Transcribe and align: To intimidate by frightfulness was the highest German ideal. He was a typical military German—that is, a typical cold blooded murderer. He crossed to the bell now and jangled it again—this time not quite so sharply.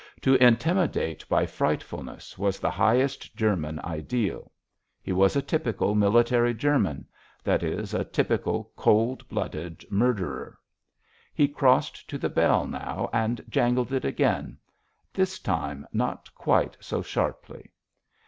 To 0.21 0.33
intimidate 0.43 1.29
by 1.29 1.45
frightfulness 1.45 2.35
was 2.35 2.59
the 2.59 2.71
highest 2.71 3.35
German 3.35 3.77
ideal. 3.83 4.51
He 4.99 5.11
was 5.13 5.35
a 5.35 5.43
typical 5.43 5.93
military 5.93 6.55
German—that 6.55 7.61
is, 7.61 7.93
a 7.93 8.03
typical 8.03 8.71
cold 8.75 9.29
blooded 9.29 9.85
murderer. 9.91 10.57
He 11.35 11.47
crossed 11.47 12.09
to 12.09 12.17
the 12.17 12.29
bell 12.29 12.65
now 12.65 13.11
and 13.13 13.45
jangled 13.47 13.93
it 13.93 14.03
again—this 14.03 15.37
time 15.37 15.85
not 15.93 16.33
quite 16.33 16.77
so 16.79 17.03
sharply. 17.03 17.69